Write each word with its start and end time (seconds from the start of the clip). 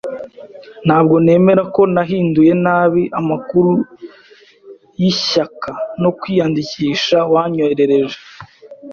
Ntabwo 0.85 1.15
nemera 1.25 1.63
ko 1.75 1.81
nahinduye 1.93 2.53
nabi 2.65 3.03
amakuru 3.19 3.71
yishyaka 5.01 5.71
no 6.01 6.09
kwiyandikisha 6.19 7.17
wanyoherereje. 7.33 8.19